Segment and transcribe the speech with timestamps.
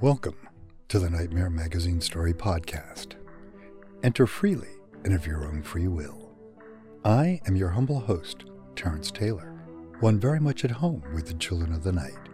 [0.00, 0.38] Welcome
[0.88, 3.16] to the Nightmare Magazine Story Podcast.
[4.02, 4.70] Enter freely
[5.04, 6.30] and of your own free will.
[7.04, 9.62] I am your humble host, Terrence Taylor,
[10.00, 12.30] one very much at home with the children of the night.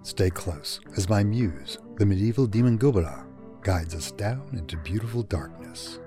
[0.00, 3.26] Stay close as my muse, the medieval demon Gubala,
[3.60, 5.98] guides us down into beautiful darkness.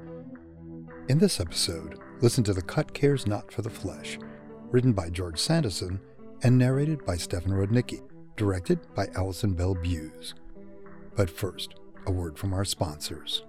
[1.07, 4.17] In this episode, listen to The Cut Cares Not for the Flesh,
[4.71, 5.99] written by George Sandison
[6.43, 8.01] and narrated by Stefan Rudnicki
[8.37, 10.35] directed by Allison Bell Buse.
[11.15, 11.73] But first,
[12.05, 13.43] a word from our sponsors.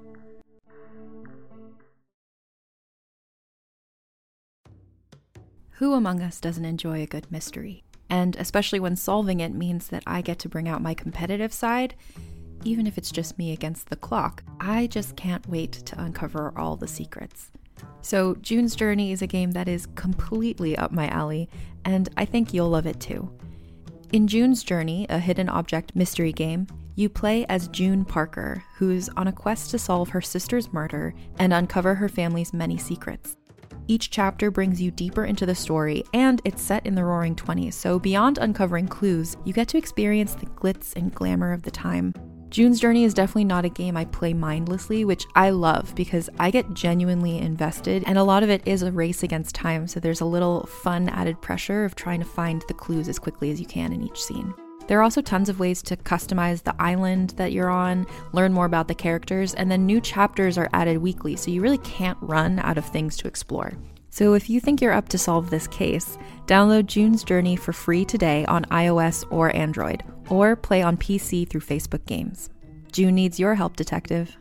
[5.73, 7.85] Who among us doesn't enjoy a good mystery?
[8.11, 11.95] And especially when solving it means that I get to bring out my competitive side,
[12.65, 14.43] even if it's just me against the clock.
[14.59, 17.53] I just can't wait to uncover all the secrets.
[18.01, 21.49] So, June's Journey is a game that is completely up my alley,
[21.85, 23.31] and I think you'll love it too.
[24.13, 29.29] In June's Journey, a hidden object mystery game, you play as June Parker, who's on
[29.29, 33.37] a quest to solve her sister's murder and uncover her family's many secrets.
[33.87, 37.75] Each chapter brings you deeper into the story, and it's set in the roaring 20s,
[37.75, 42.13] so beyond uncovering clues, you get to experience the glitz and glamour of the time.
[42.51, 46.51] June's Journey is definitely not a game I play mindlessly, which I love because I
[46.51, 50.23] get genuinely invested, and a lot of it is a race against time, so there's
[50.23, 53.67] a little fun added pressure of trying to find the clues as quickly as you
[53.67, 54.55] can in each scene.
[54.87, 58.65] There are also tons of ways to customize the island that you're on, learn more
[58.65, 62.61] about the characters, and then new chapters are added weekly, so you really can't run
[62.61, 63.75] out of things to explore.
[64.11, 68.05] So if you think you're up to solve this case, download June's Journey for free
[68.05, 72.51] today on iOS or Android, or play on PC through Facebook Games.
[72.91, 74.37] June needs your help, Detective.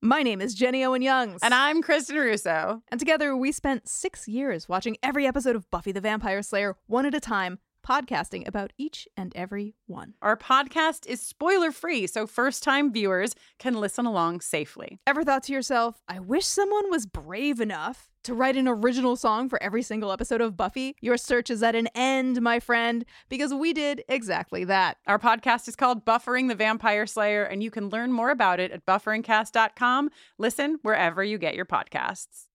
[0.00, 1.40] My name is Jenny Owen Youngs.
[1.42, 2.82] And I'm Kristen Russo.
[2.88, 7.04] And together we spent six years watching every episode of Buffy the Vampire Slayer one
[7.04, 10.12] at a time, podcasting about each and every one.
[10.20, 15.00] Our podcast is spoiler free, so first time viewers can listen along safely.
[15.06, 19.48] Ever thought to yourself, I wish someone was brave enough to write an original song
[19.48, 20.96] for every single episode of Buffy?
[21.00, 24.98] Your search is at an end, my friend, because we did exactly that.
[25.06, 28.70] Our podcast is called Buffering the Vampire Slayer, and you can learn more about it
[28.70, 30.10] at bufferingcast.com.
[30.36, 32.48] Listen wherever you get your podcasts.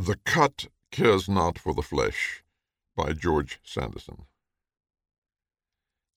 [0.00, 2.44] The Cut Cares Not for the Flesh
[2.94, 4.26] by George Sandison.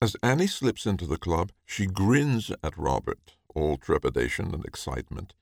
[0.00, 5.34] As Annie slips into the club, she grins at Robert, all trepidation and excitement.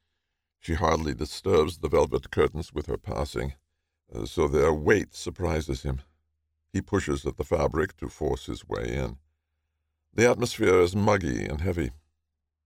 [0.59, 3.53] She hardly disturbs the velvet curtains with her passing,
[4.11, 6.01] uh, so their weight surprises him.
[6.73, 9.19] He pushes at the fabric to force his way in.
[10.15, 11.91] The atmosphere is muggy and heavy,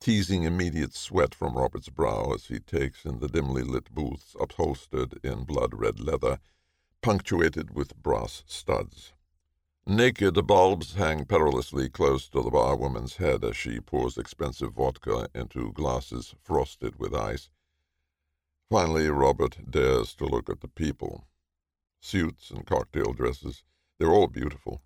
[0.00, 5.18] teasing immediate sweat from Robert's brow as he takes in the dimly lit booths upholstered
[5.24, 6.38] in blood red leather
[7.02, 9.12] punctuated with brass studs.
[9.86, 15.72] Naked bulbs hang perilously close to the barwoman's head as she pours expensive vodka into
[15.72, 17.50] glasses frosted with ice.
[18.68, 21.26] Finally, Robert dares to look at the people.
[22.00, 23.64] Suits and cocktail dresses,
[23.98, 24.82] they're all beautiful.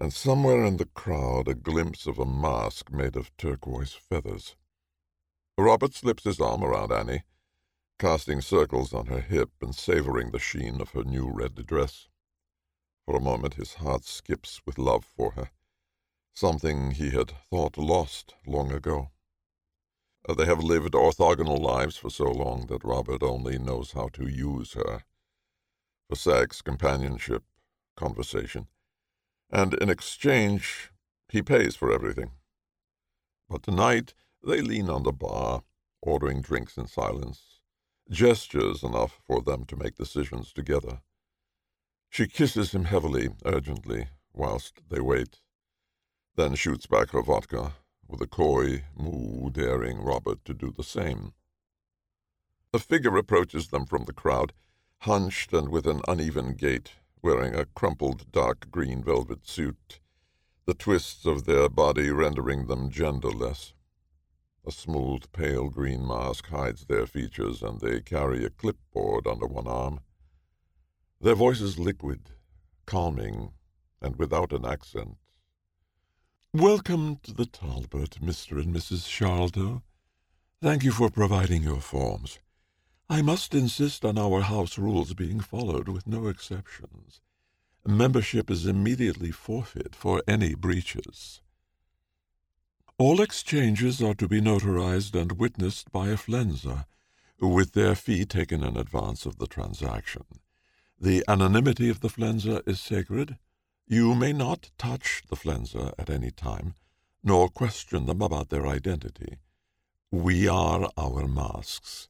[0.00, 4.56] And somewhere in the crowd, a glimpse of a mask made of turquoise feathers.
[5.56, 7.22] Robert slips his arm around Annie
[7.98, 12.08] casting circles on her hip and savoring the sheen of her new red dress.
[13.04, 15.50] For a moment his heart skips with love for her,
[16.34, 19.10] something he had thought lost long ago.
[20.28, 24.28] Uh, they have lived orthogonal lives for so long that Robert only knows how to
[24.28, 25.02] use her
[26.08, 27.42] for sex, companionship,
[27.96, 28.68] conversation,
[29.50, 30.90] and in exchange
[31.28, 32.30] he pays for everything.
[33.48, 35.64] But tonight they lean on the bar,
[36.00, 37.57] ordering drinks in silence,
[38.10, 41.00] gestures enough for them to make decisions together.
[42.08, 45.40] She kisses him heavily, urgently, whilst they wait,
[46.36, 47.74] then shoots back her vodka,
[48.06, 51.32] with a coy moue daring Robert to do the same.
[52.72, 54.52] A figure approaches them from the crowd,
[55.00, 60.00] hunched and with an uneven gait, wearing a crumpled dark green velvet suit,
[60.64, 63.72] the twists of their body rendering them genderless.
[64.68, 69.66] A smooth, pale green mask hides their features, and they carry a clipboard under one
[69.66, 70.00] arm.
[71.22, 72.32] Their voices liquid,
[72.84, 73.52] calming,
[74.02, 75.16] and without an accent.
[76.52, 78.60] Welcome to the Talbot, Mr.
[78.62, 79.08] and Mrs.
[79.08, 79.84] Sholto.
[80.60, 82.38] Thank you for providing your forms.
[83.08, 87.22] I must insist on our house rules being followed with no exceptions.
[87.86, 91.40] Membership is immediately forfeit for any breaches.
[93.00, 96.84] All exchanges are to be notarized and witnessed by a flenser,
[97.40, 100.24] with their fee taken in advance of the transaction.
[101.00, 103.38] The anonymity of the flenser is sacred.
[103.86, 106.74] You may not touch the flenser at any time,
[107.22, 109.36] nor question them about their identity.
[110.10, 112.08] We are our masks,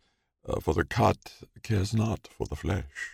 [0.49, 3.11] uh, for the cut cares not for the flesh.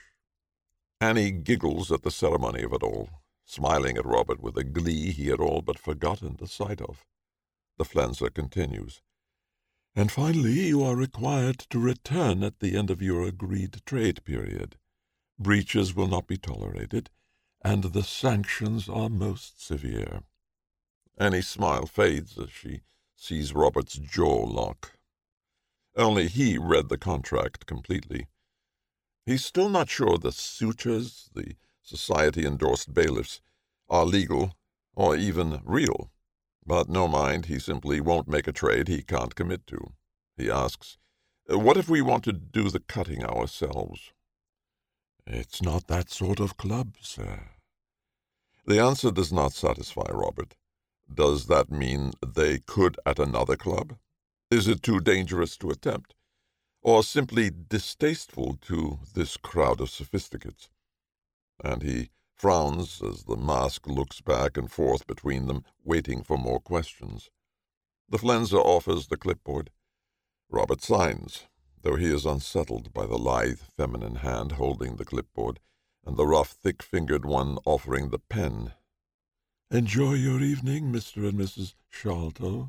[1.00, 3.08] Annie giggles at the ceremony of it all,
[3.44, 7.04] smiling at Robert with a glee he had all but forgotten the sight of.
[7.76, 9.02] The flenser continues.
[9.96, 14.76] And finally, you are required to return at the end of your agreed trade period.
[15.38, 17.10] Breaches will not be tolerated,
[17.64, 20.22] and the sanctions are most severe.
[21.16, 22.82] Annie's smile fades as she
[23.16, 24.98] sees Robert's jaw lock.
[25.96, 28.26] Only he read the contract completely.
[29.24, 33.40] He's still not sure the sutures, the society endorsed bailiffs,
[33.88, 34.56] are legal
[34.94, 36.10] or even real.
[36.66, 39.92] But no mind, he simply won't make a trade he can't commit to.
[40.36, 40.96] He asks,
[41.50, 44.12] uh, What if we want to do the cutting ourselves?
[45.26, 47.50] It's not that sort of club, sir.
[48.66, 50.54] The answer does not satisfy Robert.
[51.12, 53.96] Does that mean they could at another club?
[54.50, 56.14] Is it too dangerous to attempt?
[56.82, 60.68] Or simply distasteful to this crowd of sophisticates?
[61.62, 62.10] And he
[62.44, 67.30] frowns as the mask looks back and forth between them, waiting for more questions.
[68.10, 69.70] The flenser offers the clipboard.
[70.50, 71.46] Robert signs,
[71.80, 75.58] though he is unsettled by the lithe feminine hand holding the clipboard
[76.04, 78.74] and the rough, thick fingered one offering the pen.
[79.70, 81.26] Enjoy your evening, Mr.
[81.26, 81.72] and Mrs.
[81.88, 82.68] Sholto.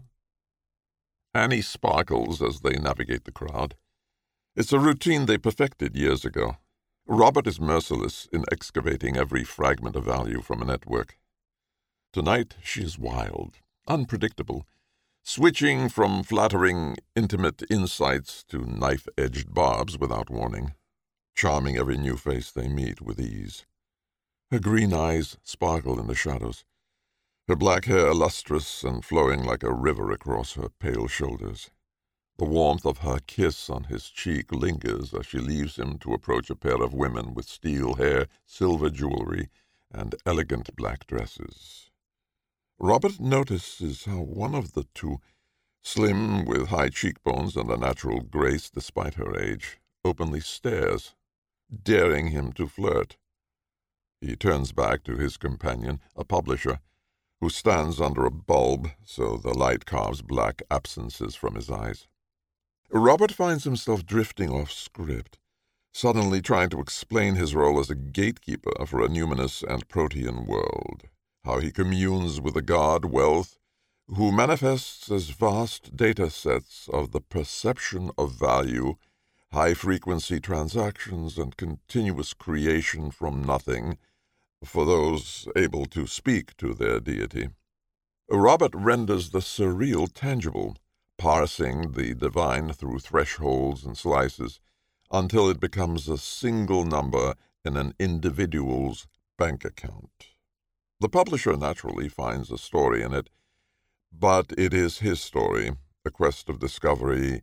[1.33, 3.75] Annie sparkles as they navigate the crowd.
[4.55, 6.55] It's a routine they perfected years ago.
[7.07, 11.19] Robert is merciless in excavating every fragment of value from a network.
[12.11, 14.65] Tonight she is wild, unpredictable,
[15.23, 20.73] switching from flattering, intimate insights to knife edged barbs without warning,
[21.35, 23.67] charming every new face they meet with ease.
[24.49, 26.65] Her green eyes sparkle in the shadows,
[27.47, 31.69] her black hair lustrous and flowing like a river across her pale shoulders.
[32.37, 36.49] The warmth of her kiss on his cheek lingers as she leaves him to approach
[36.49, 39.47] a pair of women with steel hair, silver jewelry,
[39.89, 41.89] and elegant black dresses.
[42.77, 45.21] Robert notices how one of the two,
[45.81, 51.15] slim with high cheekbones and a natural grace despite her age, openly stares,
[51.83, 53.15] daring him to flirt.
[54.19, 56.81] He turns back to his companion, a publisher,
[57.39, 62.09] who stands under a bulb so the light carves black absences from his eyes.
[62.91, 65.37] Robert finds himself drifting off script,
[65.93, 71.03] suddenly trying to explain his role as a gatekeeper for a numinous and protean world,
[71.43, 73.57] how he communes with a god, wealth,
[74.07, 78.95] who manifests as vast data sets of the perception of value,
[79.51, 83.97] high frequency transactions, and continuous creation from nothing
[84.63, 87.49] for those able to speak to their deity.
[88.29, 90.75] Robert renders the surreal tangible
[91.17, 94.59] parsing the divine through thresholds and slices
[95.11, 99.07] until it becomes a single number in an individual's
[99.37, 100.27] bank account.
[100.99, 103.29] The publisher naturally finds a story in it,
[104.11, 105.71] but it is his story,
[106.05, 107.41] a quest of discovery,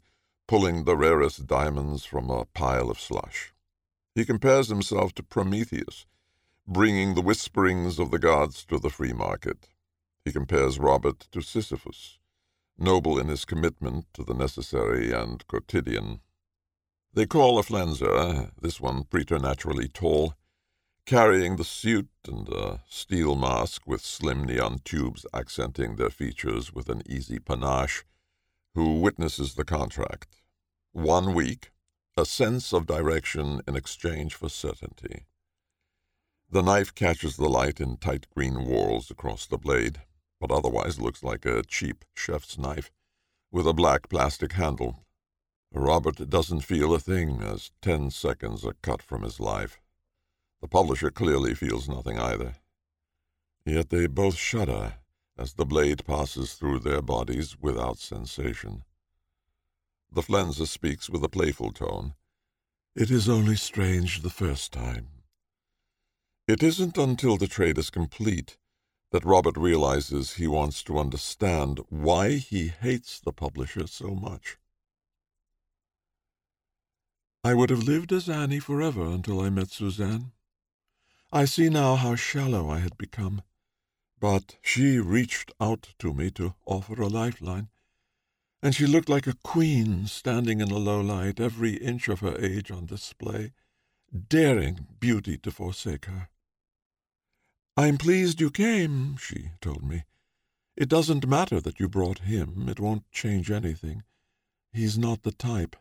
[0.49, 3.53] pulling the rarest diamonds from a pile of slush.
[4.15, 6.07] He compares himself to Prometheus,
[6.67, 9.69] bringing the whisperings of the gods to the free market.
[10.25, 12.19] He compares Robert to Sisyphus,
[12.83, 16.21] noble in his commitment to the necessary and quotidian.
[17.15, 20.35] They call a flenser, this one preternaturally tall,
[21.07, 26.89] carrying the suit and a steel mask with slim neon tubes accenting their features with
[26.89, 28.05] an easy panache,
[28.75, 30.43] who witnesses the contract.
[30.93, 31.71] One week,
[32.17, 35.27] a sense of direction in exchange for certainty.
[36.51, 40.03] The knife catches the light in tight green whorls across the blade
[40.43, 42.91] but otherwise looks like a cheap chef's knife
[43.53, 45.07] with a black plastic handle.
[45.73, 49.81] Robert doesn't feel a thing as ten seconds are cut from his life.
[50.61, 52.57] The publisher clearly feels nothing either.
[53.65, 54.95] Yet they both shudder
[55.39, 58.83] as the blade passes through their bodies without sensation.
[60.11, 62.15] The flenser speaks with a playful tone.
[62.97, 65.07] It is only strange the first time.
[66.49, 68.59] It isn't until the trade is complete
[69.13, 74.57] that Robert realizes he wants to understand why he hates the publisher so much.
[77.45, 80.33] I would have lived as Annie forever until I met Suzanne.
[81.31, 83.43] I see now how shallow I had become,
[84.19, 87.69] But she reached out to me to offer a lifeline,
[88.63, 92.37] and she looked like a queen standing in the low light, every inch of her
[92.39, 93.53] age on display,
[94.29, 96.29] daring beauty to forsake her.
[97.77, 100.05] I'm pleased you came, she told me.
[100.77, 102.69] It doesn't matter that you brought him.
[102.69, 104.03] It won't change anything.
[104.73, 105.77] He's not the type.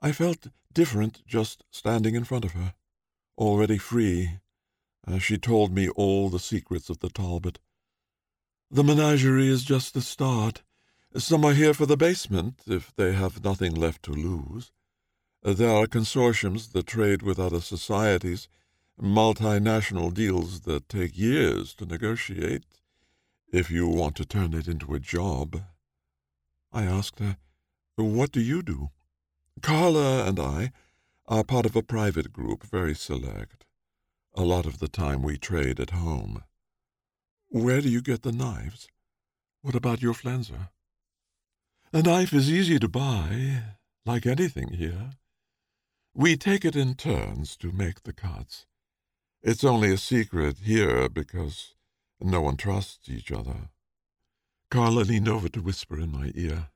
[0.00, 2.74] I felt different just standing in front of her,
[3.38, 4.38] already free,
[5.06, 7.58] as she told me all the secrets of the Talbot.
[8.70, 10.62] The menagerie is just the start.
[11.16, 14.72] Some are here for the basement, if they have nothing left to lose.
[15.42, 18.48] There are consortiums that trade with other societies,
[19.00, 22.64] multinational deals that take years to negotiate,
[23.52, 25.62] if you want to turn it into a job.
[26.72, 27.36] I asked her,
[27.96, 28.90] What do you do?
[29.62, 30.72] Carla and I
[31.26, 33.64] are part of a private group, very select.
[34.34, 36.44] A lot of the time we trade at home.
[37.48, 38.88] Where do you get the knives?
[39.62, 40.68] What about your flenser?
[41.92, 43.62] A knife is easy to buy,
[44.06, 45.10] like anything here.
[46.14, 48.66] We take it in turns to make the cuts.
[49.42, 51.74] It's only a secret here because
[52.20, 53.70] no one trusts each other.
[54.70, 56.68] Carla leaned over to whisper in my ear.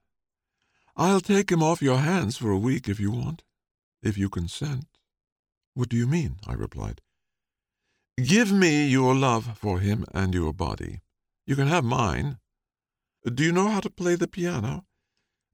[0.97, 3.43] I'll take him off your hands for a week if you want,
[4.03, 4.87] if you consent.
[5.75, 6.37] What do you mean?
[6.47, 7.03] I replied.
[8.17, 11.01] Give me your love for him and your body.
[11.47, 12.39] You can have mine.
[13.27, 14.87] Do you know how to play the piano?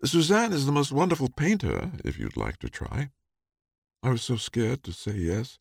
[0.05, 3.11] Suzanne is the most wonderful painter, if you'd like to try.
[4.02, 5.59] I was so scared to say yes,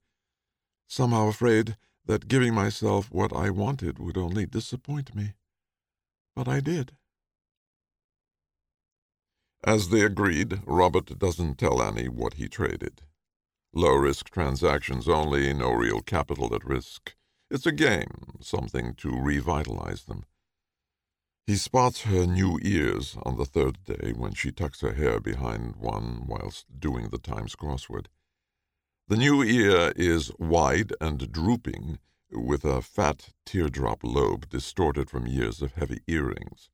[0.89, 5.35] somehow afraid that giving myself what I wanted would only disappoint me.
[6.35, 6.93] But I did.
[9.63, 13.01] As they agreed, Robert doesn't tell Annie what he traded.
[13.73, 17.13] Low risk transactions only, no real capital at risk.
[17.51, 20.23] It's a game, something to revitalize them.
[21.45, 25.75] He spots her new ears on the third day when she tucks her hair behind
[25.75, 28.07] one whilst doing the Times crossword.
[29.09, 31.97] The new ear is wide and drooping,
[32.31, 36.69] with a fat teardrop lobe distorted from years of heavy earrings.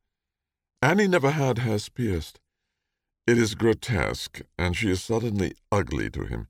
[0.82, 2.42] Annie never had hers pierced.
[3.25, 6.50] It is grotesque, and she is suddenly ugly to him,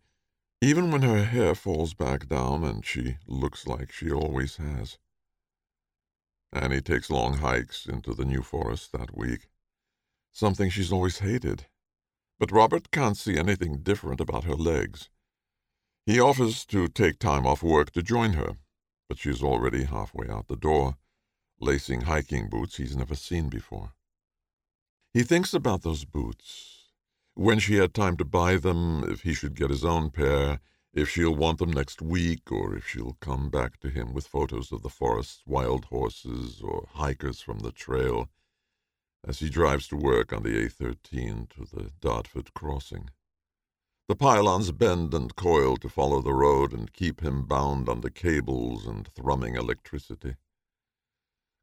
[0.60, 4.98] even when her hair falls back down and she looks like she always has.
[6.52, 9.50] Annie takes long hikes into the New Forest that week,
[10.32, 11.68] something she's always hated.
[12.40, 15.10] But Robert can't see anything different about her legs.
[16.06, 18.58] He offers to take time off work to join her,
[19.10, 20.98] but she is already halfway out the door,
[21.60, 23.94] lacing hiking boots he's never seen before.
[25.14, 26.92] He thinks about those boots,
[27.34, 30.60] when she had time to buy them, if he should get his own pair,
[30.94, 34.72] if she'll want them next week, or if she'll come back to him with photos
[34.72, 38.30] of the forest's wild horses or hikers from the trail,
[39.28, 43.10] as he drives to work on the A13 to the Dartford crossing.
[44.08, 48.86] The pylons bend and coil to follow the road and keep him bound under cables
[48.86, 50.36] and thrumming electricity.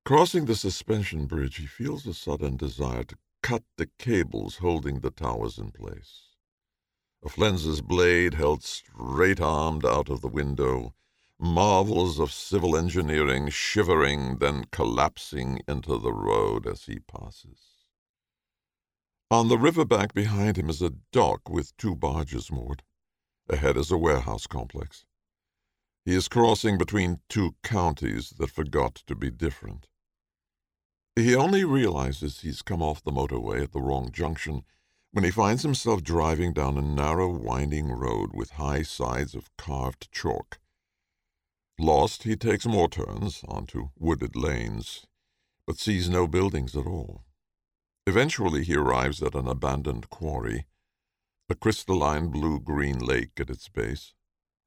[0.05, 5.13] Crossing the suspension bridge, he feels a sudden desire to cut the cables holding the
[5.13, 6.31] towers in place.
[7.25, 10.95] A Flenser's blade held straight armed out of the window,
[11.39, 17.72] marvels of civil engineering shivering, then collapsing into the road as he passes.
[19.33, 22.83] On the river bank behind him is a dock with two barges moored.
[23.49, 25.07] Ahead is a warehouse complex.
[26.05, 29.89] He is crossing between two counties that forgot to be different.
[31.17, 34.65] He only realizes he's come off the motorway at the wrong junction
[35.13, 40.13] when he finds himself driving down a narrow, winding road with high sides of carved
[40.13, 40.59] chalk.
[41.79, 45.07] Lost, he takes more turns onto wooded lanes,
[45.67, 47.25] but sees no buildings at all.
[48.07, 50.67] Eventually, he arrives at an abandoned quarry,
[51.49, 54.15] a crystalline blue green lake at its base.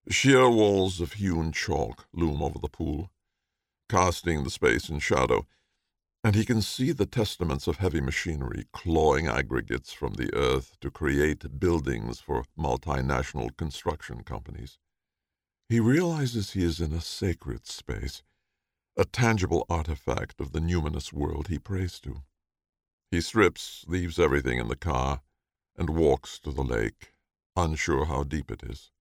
[0.10, 3.12] Sheer walls of hewn chalk loom over the pool,
[3.90, 5.48] casting the space in shadow,
[6.24, 10.90] and he can see the testaments of heavy machinery clawing aggregates from the earth to
[10.90, 14.80] create buildings for multinational construction companies.
[15.68, 18.24] He realizes he is in a sacred space,
[18.96, 22.22] a tangible artifact of the numinous world he prays to.
[23.16, 25.22] He strips, leaves everything in the car,
[25.78, 27.14] and walks to the lake,
[27.56, 28.92] unsure how deep it is.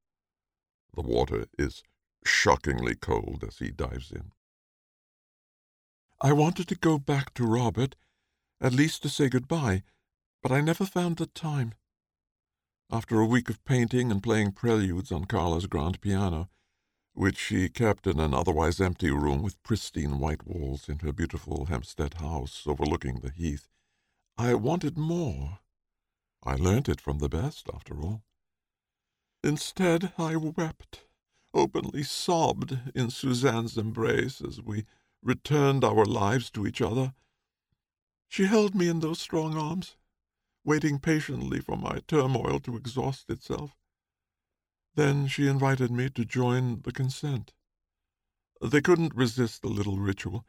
[0.95, 1.83] The water is
[2.25, 4.31] shockingly cold as he dives in.
[6.21, 7.97] I wanted to go back to Robert,
[8.61, 9.83] at least to say goodbye,
[10.45, 11.75] but I never found the time.
[12.93, 16.51] After a week of painting and playing preludes on Carla's grand piano,
[17.15, 21.65] which she kept in an otherwise empty room with pristine white walls in her beautiful
[21.65, 23.67] Hampstead house overlooking the heath.
[24.37, 25.61] I wanted more.
[26.43, 28.25] I learnt it from the best, after all.
[29.43, 31.05] Instead, I wept,
[31.53, 34.87] openly sobbed in Suzanne's embrace as we
[35.23, 37.15] returned our lives to each other.
[38.29, 39.97] She held me in those strong arms,
[40.65, 43.77] waiting patiently for my turmoil to exhaust itself.
[44.95, 47.53] Then she invited me to join the consent.
[48.61, 50.45] They couldn't resist the little ritual,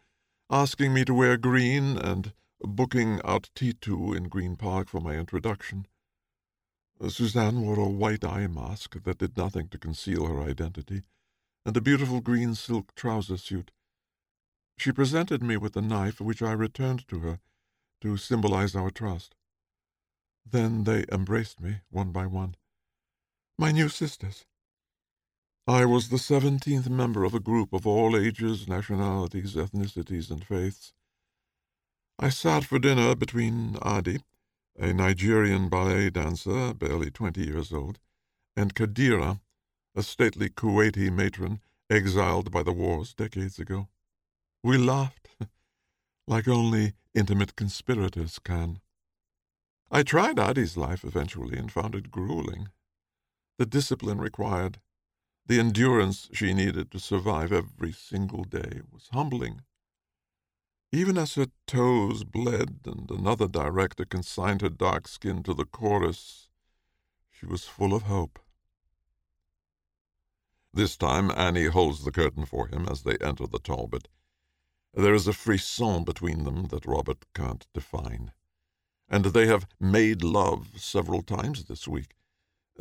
[0.50, 5.88] asking me to wear green and booking out T2 in Green Park for my introduction.
[7.10, 11.04] Suzanne wore a white eye mask that did nothing to conceal her identity,
[11.66, 13.72] and a beautiful green silk trouser suit.
[14.78, 17.40] She presented me with a knife, which I returned to her
[18.02, 19.36] to symbolize our trust.
[20.46, 22.56] Then they embraced me, one by one.
[23.58, 24.46] My new sisters.
[25.68, 30.94] I was the seventeenth member of a group of all ages, nationalities, ethnicities, and faiths.
[32.18, 34.24] I sat for dinner between Adi,
[34.78, 38.00] a Nigerian ballet dancer, barely twenty years old,
[38.56, 39.42] and Kadira,
[39.96, 43.90] a stately Kuwaiti matron exiled by the wars decades ago.
[44.64, 45.28] We laughed,
[46.28, 48.80] like only intimate conspirators can.
[49.92, 52.70] I tried Adi's life eventually and found it grueling.
[53.58, 54.80] The discipline required,
[55.46, 59.64] the endurance she needed to survive every single day was humbling.
[60.96, 66.48] Even as her toes bled and another director consigned her dark skin to the chorus,
[67.30, 68.40] she was full of hope.
[70.74, 74.08] This time Annie holds the curtain for him as they enter the Talbot.
[74.94, 78.32] There is a frisson between them that Robert can't define.
[79.10, 82.16] And they have made love several times this week.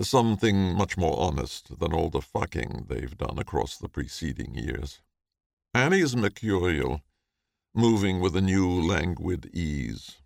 [0.00, 5.02] Something much more honest than all the fucking they've done across the preceding years.
[5.74, 7.02] Annie is mercurial,
[7.74, 10.18] moving with a new languid ease,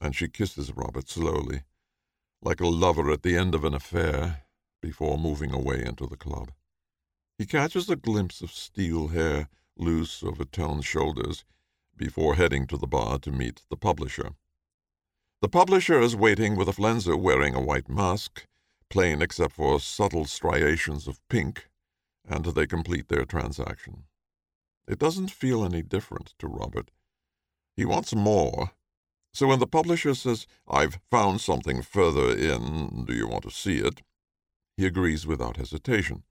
[0.00, 1.62] and she kisses Robert slowly,
[2.40, 4.44] like a lover at the end of an affair,
[4.80, 6.50] before moving away into the club.
[7.36, 11.44] He catches a glimpse of steel hair loose over toned shoulders,
[11.96, 14.30] before heading to the bar to meet the publisher.
[15.42, 18.46] The publisher is waiting with a flenser wearing a white mask,
[18.88, 21.68] plain except for subtle striations of pink,
[22.26, 24.04] and they complete their transaction.
[24.86, 26.90] It doesn't feel any different to Robert.
[27.76, 28.70] He wants more.
[29.32, 33.78] So when the publisher says, I've found something further in, do you want to see
[33.78, 34.00] it?
[34.76, 36.22] He agrees without hesitation.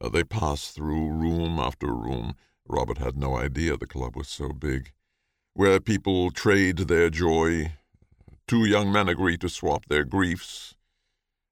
[0.00, 2.34] Uh, they pass through room after room.
[2.66, 4.92] Robert had no idea the club was so big.
[5.54, 7.74] Where people trade their joy.
[8.48, 10.74] Two young men agree to swap their griefs.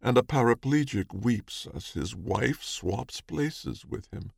[0.00, 4.32] And a paraplegic weeps as his wife swaps places with him.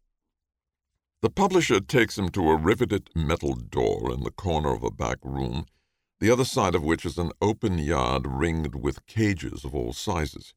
[1.25, 5.17] The publisher takes him to a riveted metal door in the corner of a back
[5.23, 5.65] room,
[6.21, 10.53] the other side of which is an open yard ringed with cages of all sizes.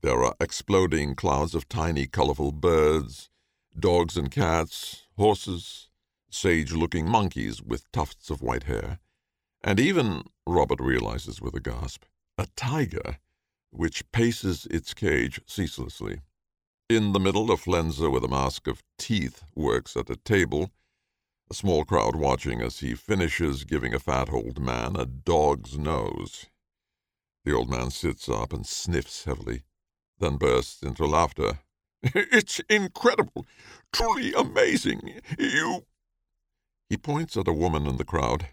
[0.00, 3.30] There are exploding clouds of tiny, colorful birds,
[3.78, 5.90] dogs and cats, horses,
[6.28, 8.98] sage looking monkeys with tufts of white hair,
[9.62, 12.02] and even, Robert realizes with a gasp,
[12.36, 13.18] a tiger,
[13.70, 16.22] which paces its cage ceaselessly.
[16.88, 20.70] In the middle, a flenser with a mask of teeth works at a table,
[21.50, 26.46] a small crowd watching as he finishes giving a fat old man a dog's nose.
[27.44, 29.64] The old man sits up and sniffs heavily
[30.18, 31.60] then bursts into laughter.
[32.14, 33.46] It's incredible,
[33.92, 35.20] truly amazing.
[35.38, 35.86] You.
[36.90, 38.48] He points at a woman in the crowd.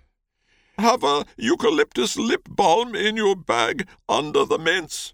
[0.78, 5.14] Have a eucalyptus lip balm in your bag under the mints.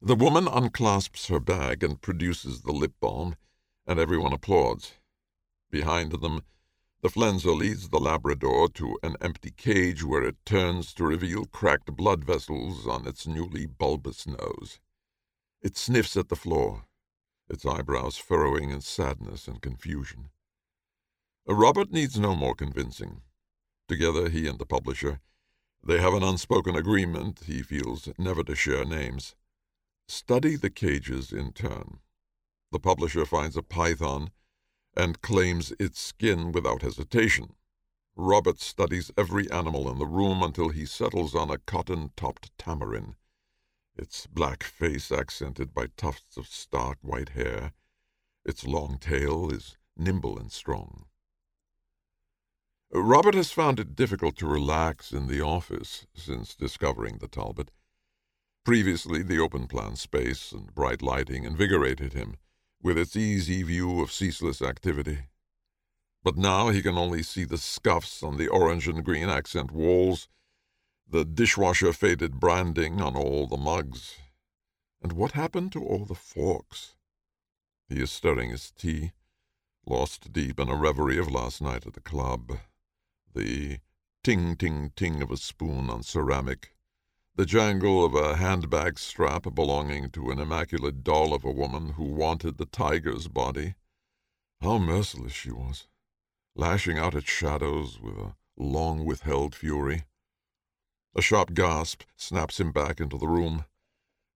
[0.00, 3.34] The woman unclasps her bag and produces the lip balm,
[3.84, 4.92] and everyone applauds.
[5.70, 6.42] Behind them,
[7.00, 11.96] the flenser leads the Labrador to an empty cage where it turns to reveal cracked
[11.96, 14.78] blood vessels on its newly bulbous nose.
[15.62, 16.84] It sniffs at the floor,
[17.48, 20.30] its eyebrows furrowing in sadness and confusion.
[21.48, 23.22] Uh, Robert needs no more convincing.
[23.88, 25.20] Together, he and the publisher,
[25.82, 29.34] they have an unspoken agreement, he feels, never to share names.
[30.08, 32.00] Study the cages in turn.
[32.72, 34.30] The publisher finds a python
[34.96, 37.54] and claims its skin without hesitation.
[38.16, 43.14] Robert studies every animal in the room until he settles on a cotton topped tamarin
[43.98, 47.72] its black face accented by tufts of stark white hair.
[48.44, 51.06] Its long tail is nimble and strong.
[52.92, 57.70] Robert has found it difficult to relax in the office since discovering the Talbot.
[58.68, 62.36] Previously, the open plan space and bright lighting invigorated him,
[62.82, 65.20] with its easy view of ceaseless activity.
[66.22, 70.28] But now he can only see the scuffs on the orange and green accent walls,
[71.08, 74.18] the dishwasher faded branding on all the mugs.
[75.00, 76.94] And what happened to all the forks?
[77.88, 79.12] He is stirring his tea,
[79.86, 82.58] lost deep in a reverie of last night at the club.
[83.34, 83.78] The
[84.22, 86.74] ting ting ting of a spoon on ceramic,
[87.38, 92.02] the jangle of a handbag strap belonging to an immaculate doll of a woman who
[92.02, 93.76] wanted the tiger's body.
[94.60, 95.86] How merciless she was,
[96.56, 100.02] lashing out at shadows with a long withheld fury.
[101.14, 103.66] A sharp gasp snaps him back into the room,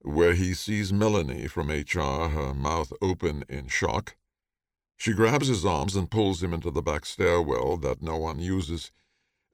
[0.03, 4.15] where he sees Melanie from HR, her mouth open in shock.
[4.97, 8.93] She grabs his arms and pulls him into the back stairwell that no one uses,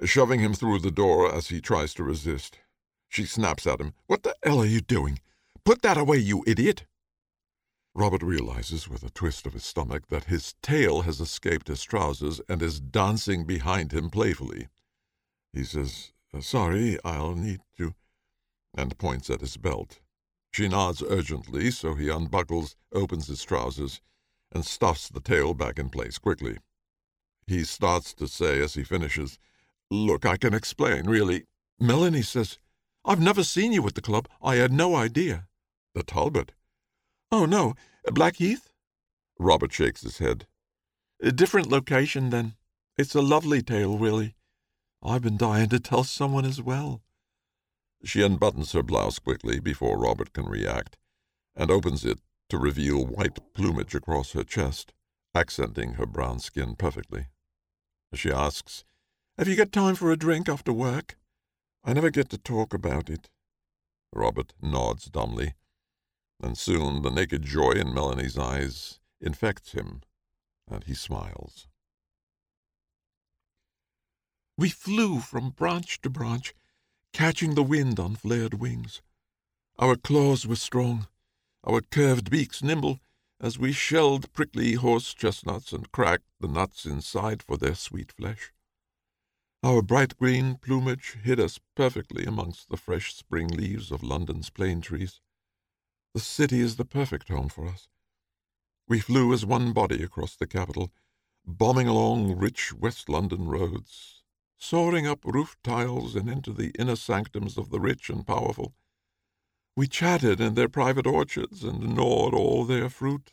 [0.04, 2.58] shoving him through the door as he tries to resist.
[3.08, 3.94] She snaps at him.
[4.06, 5.20] What the hell are you doing?
[5.64, 6.84] Put that away, you idiot!
[7.94, 12.40] Robert realizes with a twist of his stomach that his tail has escaped his trousers
[12.48, 14.68] and is dancing behind him playfully.
[15.52, 17.94] He says, uh, Sorry, I'll need to,
[18.76, 20.00] and points at his belt.
[20.52, 24.00] She nods urgently, so he unbuckles, opens his trousers,
[24.52, 26.58] and stuffs the tail back in place quickly.
[27.46, 29.38] He starts to say as he finishes,
[29.90, 31.44] Look, I can explain, really.
[31.80, 32.58] Melanie says,
[33.08, 34.28] I've never seen you at the club.
[34.42, 35.48] I had no idea.
[35.94, 36.52] The Talbot?
[37.32, 37.74] Oh, no.
[38.04, 38.68] Blackheath?
[39.38, 40.46] Robert shakes his head.
[41.22, 42.54] A different location, then.
[42.98, 44.34] It's a lovely tail, Willie.
[45.02, 47.00] I've been dying to tell someone as well.
[48.04, 50.98] She unbuttons her blouse quickly before Robert can react,
[51.56, 52.18] and opens it
[52.50, 54.92] to reveal white plumage across her chest,
[55.34, 57.28] accenting her brown skin perfectly.
[58.12, 58.84] She asks,
[59.38, 61.16] Have you got time for a drink after work?
[61.88, 63.30] I never get to talk about it.
[64.12, 65.54] Robert nods dumbly,
[66.38, 70.02] and soon the naked joy in Melanie's eyes infects him,
[70.70, 71.66] and he smiles.
[74.58, 76.54] We flew from branch to branch,
[77.14, 79.00] catching the wind on flared wings.
[79.78, 81.06] Our claws were strong,
[81.64, 83.00] our curved beaks nimble,
[83.40, 88.52] as we shelled prickly horse chestnuts and cracked the nuts inside for their sweet flesh.
[89.60, 94.80] Our bright green plumage hid us perfectly amongst the fresh spring leaves of London's plane
[94.80, 95.20] trees.
[96.14, 97.88] The city is the perfect home for us.
[98.86, 100.92] We flew as one body across the capital,
[101.44, 104.22] bombing along rich West London roads,
[104.58, 108.76] soaring up roof tiles and into the inner sanctums of the rich and powerful.
[109.74, 113.32] We chatted in their private orchards and gnawed all their fruit.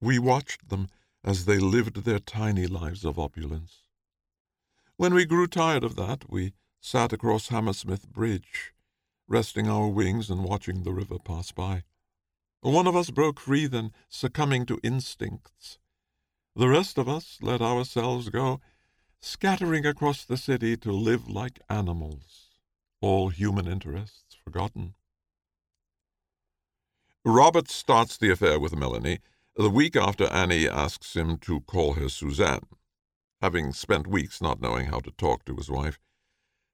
[0.00, 0.88] We watched them
[1.22, 3.85] as they lived their tiny lives of opulence.
[4.98, 8.72] When we grew tired of that, we sat across Hammersmith Bridge,
[9.28, 11.84] resting our wings and watching the river pass by.
[12.62, 15.78] One of us broke free, then succumbing to instincts.
[16.54, 18.62] The rest of us let ourselves go,
[19.20, 22.48] scattering across the city to live like animals,
[23.02, 24.94] all human interests forgotten.
[27.22, 29.18] Robert starts the affair with Melanie
[29.56, 32.66] the week after Annie asks him to call her Suzanne
[33.40, 35.98] having spent weeks not knowing how to talk to his wife,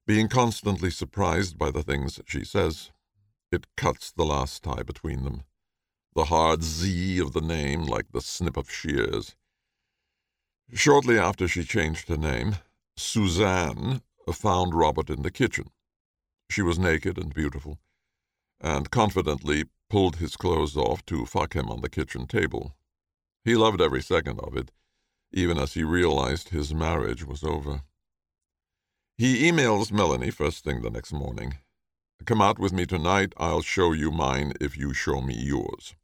[0.07, 2.91] being constantly surprised by the things she says.
[3.51, 5.43] It cuts the last tie between them.
[6.15, 9.35] The hard Z of the name, like the snip of shears.
[10.73, 12.57] Shortly after she changed her name,
[12.97, 15.67] Suzanne found Robert in the kitchen.
[16.51, 17.79] She was naked and beautiful,
[18.61, 22.75] and confidently pulled his clothes off to fuck him on the kitchen table.
[23.45, 24.71] He loved every second of it,
[25.33, 27.83] even as he realized his marriage was over.
[29.17, 31.59] He emails Melanie first thing the next morning.
[32.25, 33.33] Come out with me tonight.
[33.37, 35.95] I'll show you mine if you show me yours.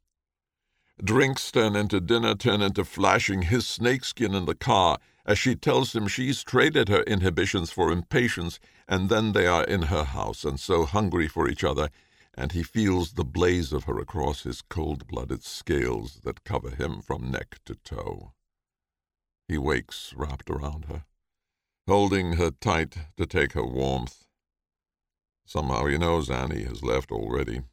[1.03, 5.95] Drinks turn into dinner, turn into flashing his snakeskin in the car as she tells
[5.95, 10.59] him she's traded her inhibitions for impatience, and then they are in her house and
[10.59, 11.89] so hungry for each other,
[12.33, 16.99] and he feels the blaze of her across his cold blooded scales that cover him
[16.99, 18.33] from neck to toe.
[19.49, 21.05] He wakes wrapped around her,
[21.87, 24.27] holding her tight to take her warmth.
[25.43, 27.63] Somehow he knows Annie has left already,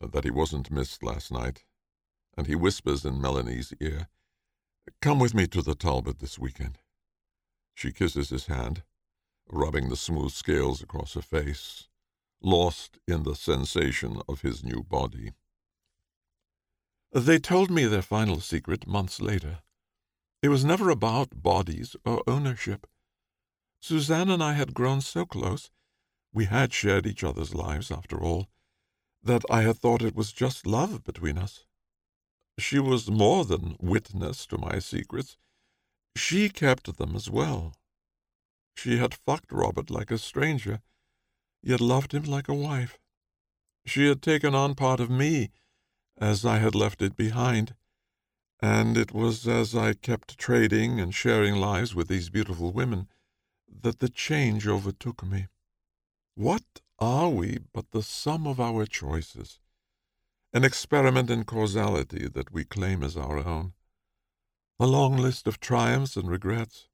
[0.00, 1.64] uh, that he wasn't missed last night,
[2.38, 4.06] and he whispers in Melanie's ear,
[5.02, 6.78] Come with me to the Talbot this weekend.
[7.74, 8.84] She kisses his hand,
[9.50, 11.88] rubbing the smooth scales across her face,
[12.40, 15.32] lost in the sensation of his new body.
[17.10, 19.63] They told me their final secret months later.
[20.44, 22.86] It was never about bodies or ownership.
[23.80, 25.70] Suzanne and I had grown so close,
[26.34, 28.50] we had shared each other's lives after all,
[29.22, 31.64] that I had thought it was just love between us.
[32.58, 35.38] She was more than witness to my secrets.
[36.14, 37.74] She kept them as well.
[38.76, 40.82] She had fucked Robert like a stranger,
[41.62, 42.98] yet loved him like a wife.
[43.86, 45.52] She had taken on part of me
[46.18, 47.74] as I had left it behind,
[48.60, 53.08] and it was as I kept trading and sharing lives with these beautiful women
[53.82, 55.48] that the change overtook me.
[56.34, 59.60] What are we but the sum of our choices?
[60.52, 63.72] An experiment in causality that we claim as our own.
[64.80, 66.88] A long list of triumphs and regrets.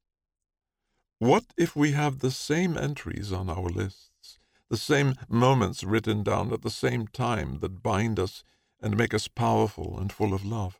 [1.19, 6.51] What if we have the same entries on our lists, the same moments written down
[6.51, 8.43] at the same time that bind us
[8.81, 10.79] and make us powerful and full of love?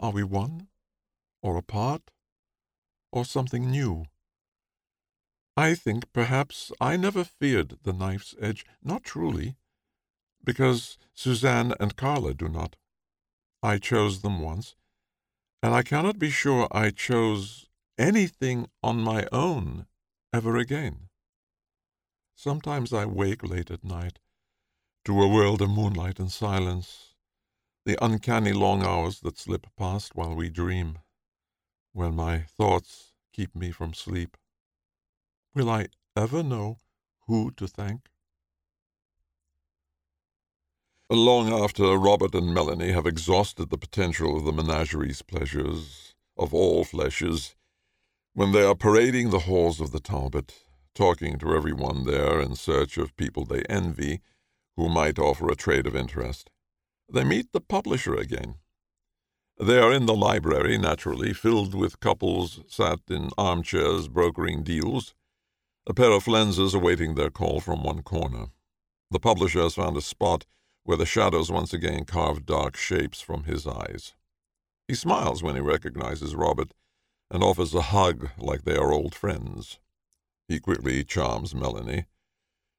[0.00, 0.68] Are we one,
[1.42, 2.10] or apart,
[3.12, 4.06] or something new?
[5.58, 9.56] I think perhaps I never feared the knife's edge, not truly,
[10.42, 12.76] because Suzanne and Carla do not.
[13.62, 14.74] I chose them once,
[15.62, 17.66] and I cannot be sure I chose
[17.98, 19.86] anything on my own
[20.32, 21.10] ever again.
[22.34, 24.18] Sometimes I wake late at night
[25.04, 27.09] to a world of moonlight and silence,
[27.84, 30.98] the uncanny long hours that slip past while we dream,
[31.92, 34.36] when my thoughts keep me from sleep.
[35.54, 36.78] Will I ever know
[37.26, 38.08] who to thank?
[41.08, 46.84] Long after Robert and Melanie have exhausted the potential of the menagerie's pleasures, of all
[46.84, 47.54] fleshes,
[48.32, 50.54] when they are parading the halls of the Talbot,
[50.94, 54.20] talking to everyone there in search of people they envy
[54.76, 56.48] who might offer a trade of interest,
[57.12, 58.56] they meet the publisher again.
[59.58, 65.14] They are in the library, naturally, filled with couples sat in armchairs brokering deals,
[65.86, 68.46] a pair of flensers awaiting their call from one corner.
[69.10, 70.46] The publisher has found a spot
[70.84, 74.14] where the shadows once again carve dark shapes from his eyes.
[74.88, 76.72] He smiles when he recognizes Robert
[77.30, 79.78] and offers a hug like they are old friends.
[80.48, 82.06] He quickly charms Melanie.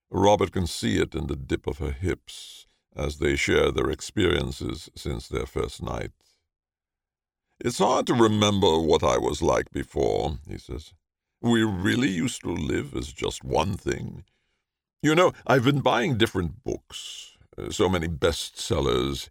[0.09, 2.65] Robert can see it in the dip of her hips
[2.95, 6.11] as they share their experiences since their first night.
[7.59, 10.93] It's hard to remember what I was like before, he says.
[11.41, 14.23] We really used to live as just one thing.
[15.03, 19.29] You know, I've been buying different books, uh, so many bestsellers.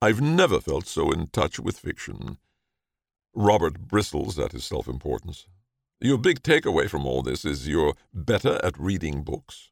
[0.00, 2.38] I've never felt so in touch with fiction.
[3.34, 5.46] Robert bristles at his self importance.
[6.00, 9.70] Your big takeaway from all this is you're better at reading books.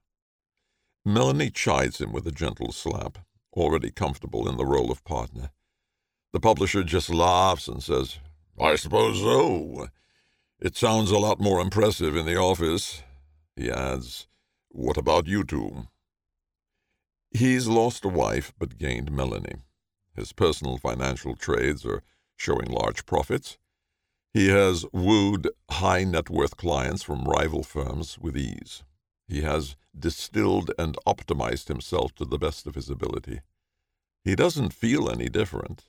[1.05, 3.19] Melanie chides him with a gentle slap,
[3.53, 5.51] already comfortable in the role of partner.
[6.33, 8.19] The publisher just laughs and says,
[8.59, 9.89] I suppose so.
[10.61, 13.03] It sounds a lot more impressive in the office.
[13.55, 14.27] He adds,
[14.69, 15.89] What about you two?
[17.31, 19.63] He's lost a wife but gained Melanie.
[20.17, 22.03] His personal financial trades are
[22.37, 23.59] showing large profits.
[24.33, 28.85] He has wooed high net worth clients from rival firms with ease.
[29.27, 33.41] He has distilled and optimized himself to the best of his ability.
[34.25, 35.85] He doesn't feel any different.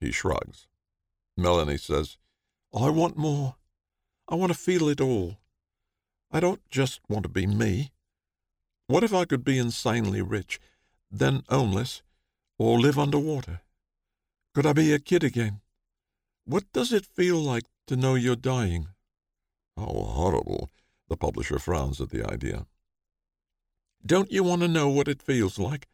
[0.00, 0.66] He shrugs.
[1.36, 2.18] Melanie says,
[2.74, 3.56] I want more.
[4.28, 5.38] I want to feel it all.
[6.30, 7.92] I don't just want to be me.
[8.86, 10.60] What if I could be insanely rich,
[11.10, 12.02] then homeless,
[12.58, 13.60] or live underwater?
[14.54, 15.60] Could I be a kid again?
[16.44, 18.88] What does it feel like to know you're dying?
[19.76, 20.70] How horrible.
[21.08, 22.66] The publisher frowns at the idea.
[24.04, 25.86] Don't you want to know what it feels like?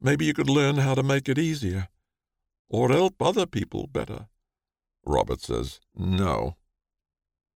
[0.00, 1.88] Maybe you could learn how to make it easier.
[2.68, 4.28] Or help other people better.
[5.04, 6.56] Robert says, No.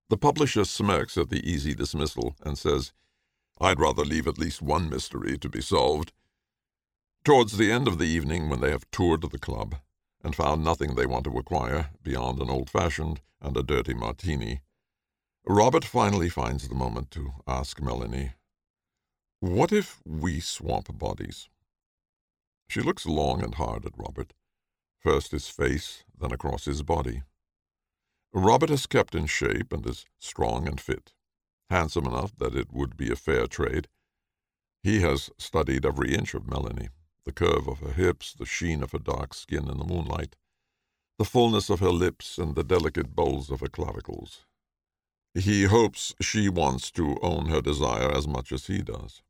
[0.09, 2.93] The publisher smirks at the easy dismissal and says,
[3.61, 6.13] I'd rather leave at least one mystery to be solved.
[7.25, 9.77] Towards the end of the evening, when they have toured the club
[10.23, 14.61] and found nothing they want to acquire beyond an old fashioned and a dirty martini,
[15.49, 18.33] Robert finally finds the moment to ask Melanie,
[19.41, 21.49] What if we swap bodies?
[22.69, 24.35] She looks long and hard at Robert,
[24.99, 27.23] first his face, then across his body.
[28.33, 31.13] Robert is kept in shape and is strong and fit
[31.71, 33.89] handsome enough that it would be a fair trade.
[34.83, 36.89] He has studied every inch of Melanie
[37.25, 40.37] the curve of her hips, the sheen of her dark skin in the moonlight,
[41.19, 44.47] the fullness of her lips, and the delicate bowls of her clavicles.
[45.37, 49.22] He hopes she wants to own her desire as much as he does.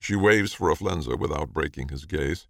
[0.00, 2.48] She waves for a flenser without breaking his gaze.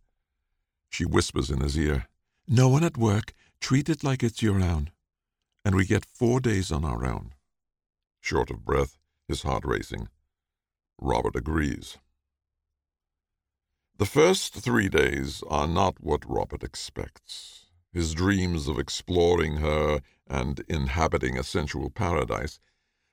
[0.89, 2.07] She whispers in his ear,
[2.49, 4.91] No one at work, treat it like it's your own.
[5.67, 7.35] And we get four days on our own.
[8.23, 8.97] Short of breath,
[9.29, 10.09] his heart racing.
[10.99, 11.99] Robert agrees.
[13.99, 17.67] The first three days are not what Robert expects.
[17.93, 22.61] His dreams of exploring her and inhabiting a sensual paradise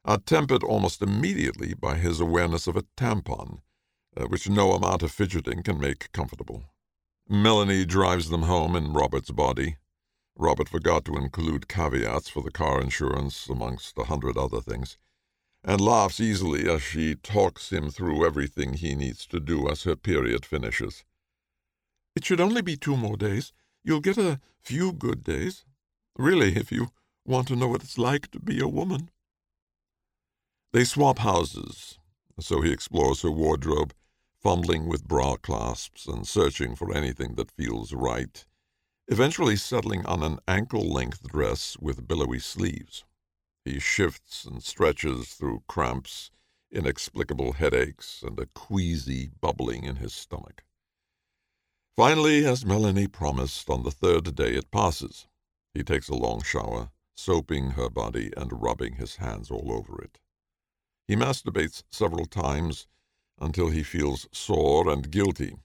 [0.05, 3.61] are tempered almost immediately by his awareness of a tampon,
[4.15, 6.63] uh, which no amount of fidgeting can make comfortable.
[7.27, 9.77] Melanie drives them home in Robert's body.
[10.37, 14.97] Robert forgot to include caveats for the car insurance, amongst a hundred other things
[15.67, 19.97] and laughs easily as she talks him through everything he needs to do as her
[19.97, 21.03] period finishes.
[22.15, 23.51] It should only be two more days.
[23.83, 25.65] You'll get a few good days.
[26.17, 26.89] Really, if you
[27.25, 29.09] want to know what it's like to be a woman.
[30.73, 31.99] They swap houses,
[32.39, 33.93] so he explores her wardrobe,
[34.41, 38.45] fumbling with bra clasps and searching for anything that feels right,
[39.07, 43.05] eventually settling on an ankle length dress with billowy sleeves.
[43.65, 46.31] He shifts and stretches through cramps,
[46.71, 50.63] inexplicable headaches, and a queasy bubbling in his stomach.
[51.97, 55.25] Finally, as Melanie promised, on the third day it passes.
[55.73, 60.19] He takes a long shower, soaping her body and rubbing his hands all over it.
[61.07, 62.85] He masturbates several times
[63.39, 65.55] until he feels sore and guilty.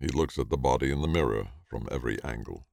[0.00, 2.66] He looks at the body in the mirror from every angle.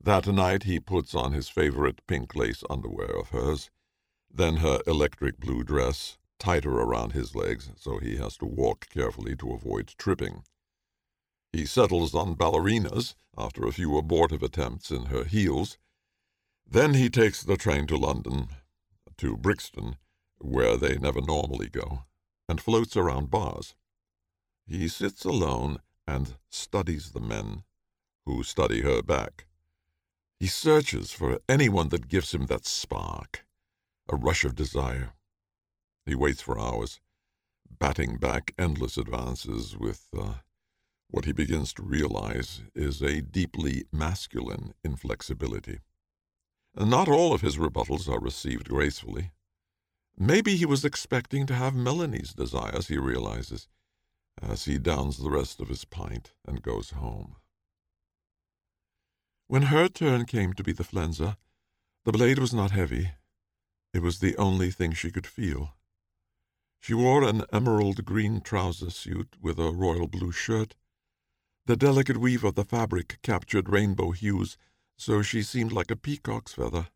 [0.00, 3.70] That night he puts on his favorite pink lace underwear of hers,
[4.32, 9.34] then her electric blue dress, tighter around his legs so he has to walk carefully
[9.34, 10.44] to avoid tripping.
[11.52, 15.76] He settles on ballerinas after a few abortive attempts in her heels.
[16.66, 18.48] Then he takes the train to London,
[19.18, 19.96] to Brixton,
[20.38, 22.04] where they never normally go,
[22.48, 23.74] and floats around bars.
[24.66, 27.64] He sits alone and studies the men,
[28.24, 29.46] who study her back.
[30.40, 33.44] He searches for anyone that gives him that spark,
[34.08, 35.12] a rush of desire.
[36.06, 37.00] He waits for hours,
[37.78, 40.34] batting back endless advances with uh,
[41.12, 45.78] what he begins to realize is a deeply masculine inflexibility.
[46.74, 49.30] Not all of his rebuttals are received gracefully.
[50.18, 53.68] Maybe he was expecting to have Melanie's desires, he realizes,
[54.40, 57.36] as he downs the rest of his pint and goes home.
[59.48, 61.36] When her turn came to be the flenser,
[62.06, 63.10] the blade was not heavy.
[63.92, 65.74] It was the only thing she could feel.
[66.80, 70.74] She wore an emerald green trouser suit with a royal blue shirt.
[71.66, 74.58] The delicate weave of the fabric captured rainbow hues,
[74.98, 76.88] so she seemed like a peacock's feather,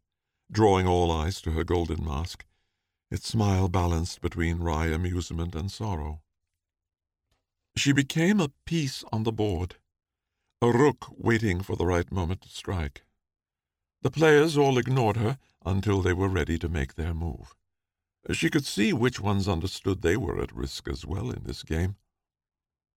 [0.51, 2.45] drawing all eyes to her golden mask,
[3.09, 6.21] its smile balanced between wry amusement and sorrow.
[7.77, 9.77] She became a piece on the board,
[10.61, 13.05] a rook waiting for the right moment to strike.
[14.03, 17.55] The players all ignored her until they were ready to make their move.
[18.33, 21.97] She could see which ones understood they were at risk as well in this game.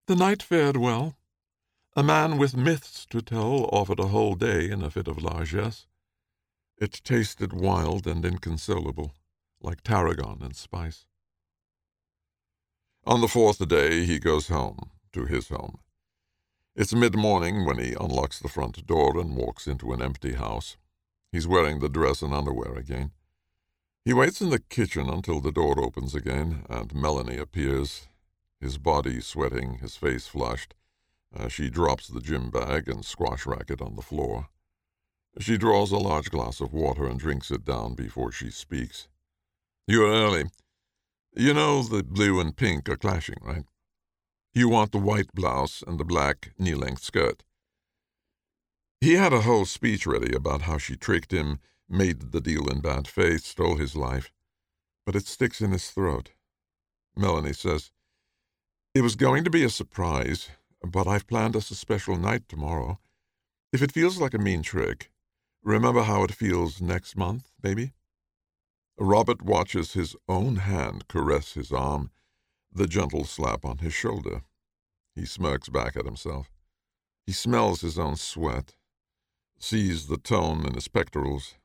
[0.07, 1.18] The night fared well.
[1.95, 5.87] A man with myths to tell offered a whole day in a fit of largesse.
[6.77, 9.13] It tasted wild and inconsolable,
[9.59, 11.05] like tarragon and spice.
[13.05, 15.79] On the fourth day he goes home, to his home.
[16.75, 20.77] It's mid morning when he unlocks the front door and walks into an empty house.
[21.31, 23.11] He's wearing the dress and underwear again.
[24.05, 28.07] He waits in the kitchen until the door opens again and Melanie appears,
[28.61, 30.75] his body sweating, his face flushed.
[31.35, 34.49] Uh, she drops the gym bag and squash racket on the floor.
[35.39, 39.07] She draws a large glass of water and drinks it down before she speaks.
[39.87, 40.45] You're early.
[41.35, 43.65] You know the blue and pink are clashing, right?
[44.53, 47.43] You want the white blouse and the black knee length skirt.
[48.99, 52.81] He had a whole speech ready about how she tricked him, made the deal in
[52.81, 54.31] bad faith, stole his life,
[55.05, 56.31] but it sticks in his throat.
[57.15, 57.91] Melanie says,
[58.93, 60.49] It was going to be a surprise,
[60.83, 62.99] but I've planned us a special night tomorrow.
[63.71, 65.11] If it feels like a mean trick,
[65.63, 67.93] remember how it feels next month, maybe?
[68.97, 72.11] Robert watches his own hand caress his arm
[72.71, 74.43] the gentle slap on his shoulder.
[75.15, 76.51] He smirks back at himself.
[77.25, 78.75] He smells his own sweat,
[79.57, 81.55] sees the tone in his pectorals.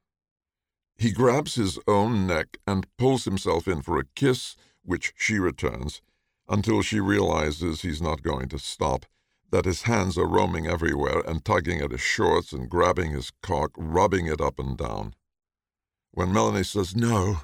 [0.97, 6.01] He grabs his own neck and pulls himself in for a kiss, which she returns,
[6.49, 9.07] until she realizes he's not going to stop,
[9.55, 13.71] that his hands are roaming everywhere and tugging at his shorts and grabbing his cock,
[13.77, 15.15] rubbing it up and down.
[16.11, 17.37] When Melanie says no,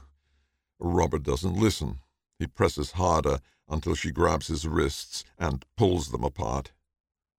[0.81, 2.01] Robert doesn't listen.
[2.37, 3.39] He presses harder
[3.69, 6.73] until she grabs his wrists and pulls them apart.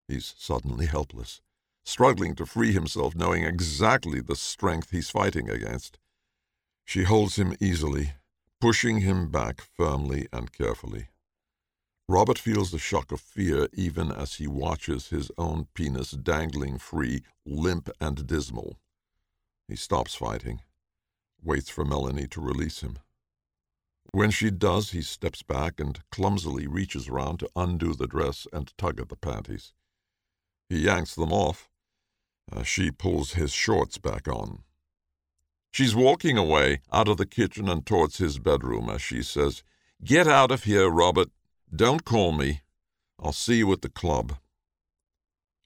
[0.07, 1.41] He's suddenly helpless,
[1.83, 5.99] struggling to free himself, knowing exactly the strength he's fighting against.
[6.85, 8.13] She holds him easily,
[8.61, 11.10] pushing him back firmly and carefully.
[12.07, 17.23] Robert feels the shock of fear even as he watches his own penis dangling free,
[17.45, 18.77] limp and dismal.
[19.67, 20.61] He stops fighting,
[21.43, 22.99] waits for Melanie to release him.
[24.11, 28.73] When she does, he steps back and clumsily reaches around to undo the dress and
[28.77, 29.73] tug at the panties.
[30.69, 31.69] He yanks them off.
[32.51, 34.63] as she pulls his shorts back on.
[35.71, 39.63] She's walking away out of the kitchen and towards his bedroom as she says,
[40.03, 41.29] Get out of here, Robert.
[41.73, 42.61] Don't call me.
[43.17, 44.37] I'll see you at the club.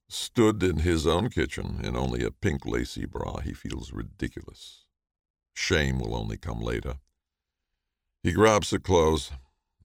[0.07, 4.85] Stood in his own kitchen in only a pink lacy bra, he feels ridiculous.
[5.55, 6.97] Shame will only come later.
[8.21, 9.31] He grabs the clothes,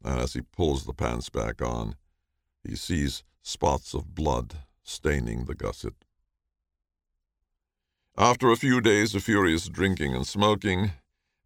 [0.04, 1.96] and as he pulls the pants back on,
[2.62, 6.04] he sees spots of blood staining the gusset.
[8.18, 10.92] After a few days of furious drinking and smoking,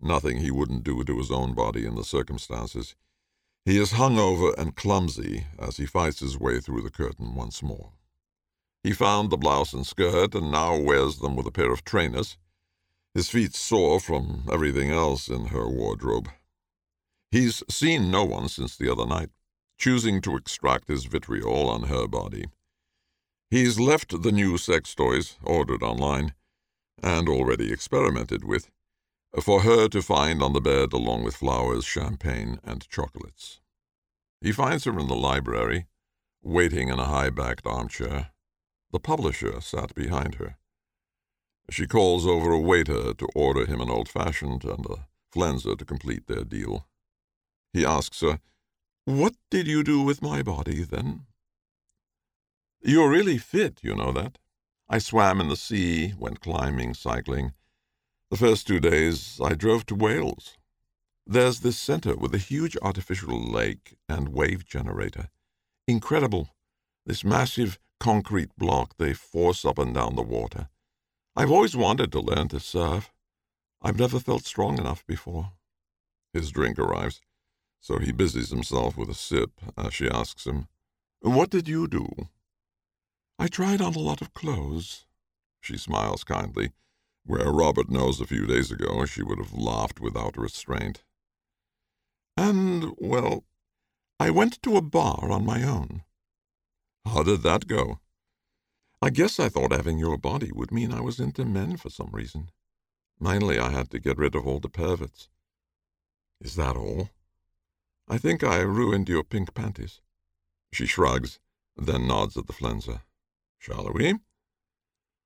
[0.01, 2.97] nothing he wouldn't do to his own body in the circumstances,
[3.65, 7.93] he is hungover and clumsy as he fights his way through the curtain once more.
[8.83, 12.37] He found the blouse and skirt and now wears them with a pair of trainers,
[13.15, 16.29] his feet sore from everything else in her wardrobe.
[17.31, 19.31] He's seen no one since the other night,
[19.79, 22.47] choosing to extract his vitriol on her body.
[23.51, 26.35] He's left the new sex toys, ordered online,
[27.03, 28.71] and already experimented with,
[29.43, 33.61] for her to find on the bed along with flowers, champagne, and chocolates.
[34.41, 35.87] He finds her in the library,
[36.43, 38.31] waiting in a high backed armchair.
[38.93, 40.57] The publisher sat behind her.
[41.71, 45.85] She calls over a waiter to order him an old fashioned and a flenser to
[45.85, 46.87] complete their deal.
[47.73, 48.39] He asks her,
[49.05, 51.27] What did you do with my body then?
[52.83, 54.39] You're really fit, you know that.
[54.89, 57.55] I swam in the sea, went climbing, cycling.
[58.35, 60.57] The first two days I drove to Wales.
[61.25, 65.29] There's this center with a huge artificial lake and wave generator.
[65.87, 66.49] Incredible.
[67.07, 70.69] This massive concrete block they force up and down the water.
[71.37, 73.13] I've always wanted to learn to surf.
[73.81, 75.53] I've never felt strong enough before.
[76.33, 77.21] His drink arrives,
[77.81, 80.67] so he busies himself with a sip as she asks him,
[81.21, 82.09] What did you do?
[83.39, 85.07] I tried on a lot of clothes.
[85.61, 86.73] She smiles kindly,
[87.27, 91.03] where Robert knows a few days ago she would have laughed without restraint.
[92.37, 93.45] And, well,
[94.21, 96.03] I went to a bar on my own.
[97.05, 98.01] How did that go?
[99.03, 102.11] I guess I thought having your body would mean I was into men for some
[102.13, 102.51] reason.
[103.21, 105.29] Mainly I had to get rid of all the perverts.
[106.41, 107.11] Is that all?
[108.09, 110.01] I think I ruined your pink panties.
[110.73, 111.39] She shrugs,
[111.77, 113.03] then nods at the flenser.
[113.59, 114.15] Shall we?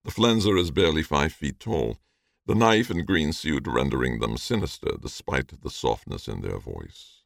[0.08, 1.98] The flenser is barely five feet tall,
[2.46, 7.24] the knife and green suit rendering them sinister despite the softness in their voice.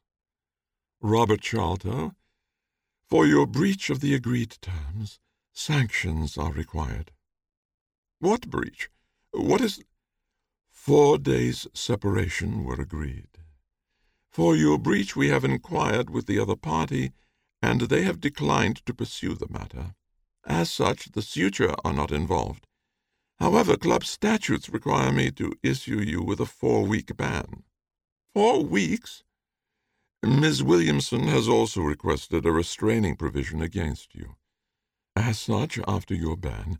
[0.99, 2.11] Robert Charlton,
[3.07, 5.21] for your breach of the agreed terms,
[5.53, 7.13] sanctions are required.
[8.19, 8.89] What breach?
[9.31, 9.81] What is.
[10.69, 13.29] Four days' separation were agreed.
[14.29, 17.13] For your breach, we have inquired with the other party,
[17.61, 19.95] and they have declined to pursue the matter.
[20.45, 22.67] As such, the suture are not involved.
[23.39, 27.63] However, club statutes require me to issue you with a four week ban.
[28.33, 29.23] Four weeks?
[30.23, 34.35] Miss Williamson has also requested a restraining provision against you.
[35.15, 36.79] As such, after your ban,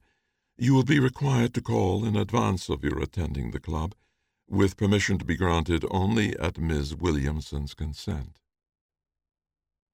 [0.57, 3.95] you will be required to call in advance of your attending the club,
[4.47, 8.39] with permission to be granted only at Miss Williamson's consent.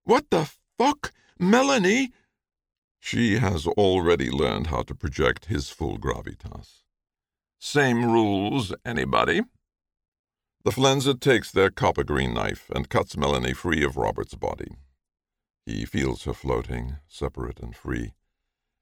[0.03, 1.11] What the fuck?
[1.37, 2.11] Melanie?
[3.05, 6.81] She has already learned how to project his full gravitas.
[7.59, 9.41] Same rules, anybody?
[10.63, 14.77] The flenser takes their copper green knife and cuts Melanie free of Robert's body.
[15.67, 18.15] He feels her floating, separate and free,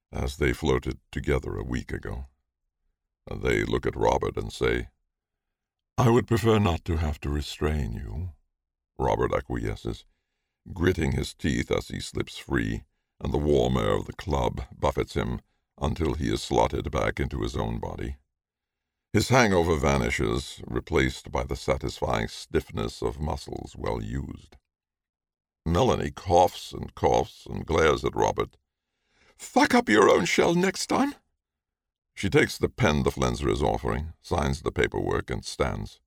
[0.10, 2.28] as they floated together a week ago.
[3.30, 4.88] They look at Robert and say,
[5.98, 8.30] I would prefer not to have to restrain you.
[8.98, 10.06] Robert acquiesces,
[10.72, 12.86] gritting his teeth as he slips free
[13.24, 15.40] and the warm air of the club buffets him
[15.82, 18.18] until he is slotted back into his own body.
[19.14, 24.58] His hangover vanishes, replaced by the satisfying stiffness of muscles well used.
[25.66, 28.58] Melanie coughs and coughs and glares at Robert.
[29.38, 31.16] Fuck up your own shell next time.
[32.16, 36.00] She takes the pen the flenser is offering, signs the paperwork, and stands.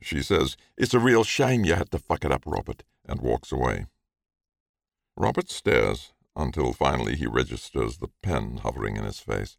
[0.00, 3.50] She says, It's a real shame you had to fuck it up, Robert, and walks
[3.50, 3.86] away.
[5.16, 9.58] Robert stares, until finally he registers the pen hovering in his face.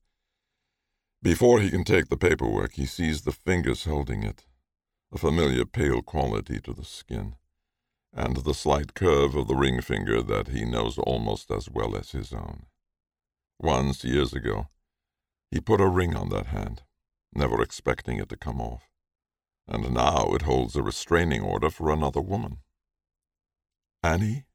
[1.21, 4.45] Before he can take the paperwork, he sees the fingers holding it,
[5.13, 7.35] a familiar pale quality to the skin.
[8.15, 12.11] and the slight curve of the ring finger that he knows almost as well as
[12.11, 12.65] his own.
[13.59, 14.67] Once, years ago,
[15.49, 16.83] he put a ring on that hand,
[17.33, 18.87] never expecting it to come off,
[19.67, 22.57] and now it holds a restraining order for another woman.
[24.03, 24.45] Annie?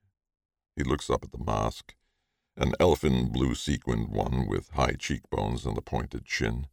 [0.76, 1.94] He looks up at the mask,
[2.58, 6.66] an elfin blue sequined one with high cheekbones and a pointed chin,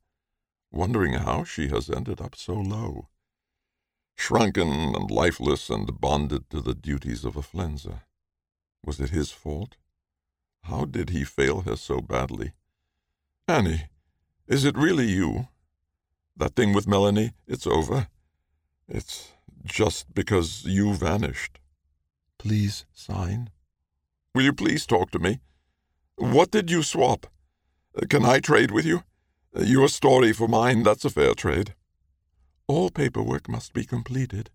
[0.71, 3.07] wondering how she has ended up so low
[4.15, 8.01] shrunken and lifeless and bonded to the duties of a Flenser.
[8.83, 9.75] Was it his fault?
[10.63, 12.53] How did he fail her so badly?
[13.47, 13.85] Annie,
[14.47, 15.49] is it really you?
[16.35, 18.07] That thing with Melanie, it's over.
[18.87, 19.31] It's
[19.63, 21.59] just because you vanished.
[22.37, 23.49] Please sign.
[24.33, 25.39] Will you please talk to me?
[26.17, 27.27] What did you swap?
[27.95, 29.03] Uh, can I trade with you?
[29.55, 31.75] Uh, your story for mine, that's a fair trade.
[32.67, 34.49] All paperwork must be completed,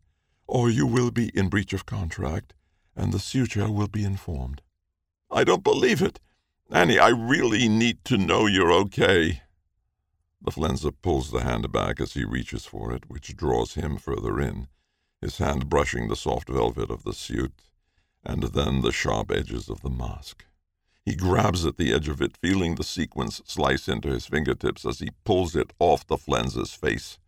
[0.47, 2.55] or you will be in breach of contract,
[2.97, 4.63] and the suitor will be informed.
[5.31, 6.19] I don't believe it.
[6.71, 9.43] Annie, I really need to know you're okay.
[10.41, 14.41] The Flenser pulls the hand back as he reaches for it, which draws him further
[14.41, 14.69] in,
[15.21, 17.53] his hand brushing the soft velvet of the suit,
[18.25, 20.47] and then the sharp edges of the mask.
[21.05, 24.99] He grabs at the edge of it, feeling the sequins slice into his fingertips as
[24.99, 27.19] he pulls it off the Flenser's face.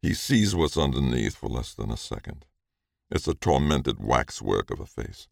[0.00, 2.46] He sees what's underneath for less than a second.
[3.10, 5.28] It's a tormented waxwork of a face.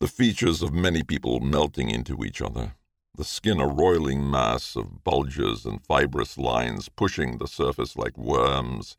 [0.00, 2.74] The features of many people melting into each other,
[3.16, 8.96] the skin a roiling mass of bulges and fibrous lines pushing the surface like worms.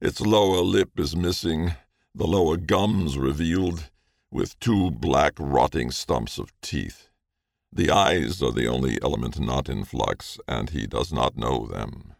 [0.00, 1.74] Its lower lip is missing,
[2.14, 3.90] the lower gums revealed,
[4.34, 7.08] with two black rotting stumps of teeth.
[7.72, 12.14] The eyes are the only element not in flux, and he does not know them.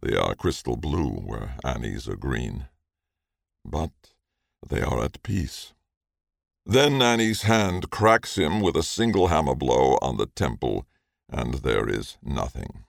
[0.00, 2.68] They are crystal blue where Annie's are green.
[3.62, 3.92] But
[4.66, 5.74] they are at peace.
[6.64, 10.86] Then Annie's hand cracks him with a single hammer blow on the temple,
[11.28, 12.84] and there is nothing.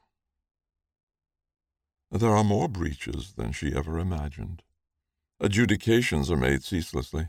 [2.09, 4.63] There are more breaches than she ever imagined.
[5.41, 7.27] Adjudications are made ceaselessly.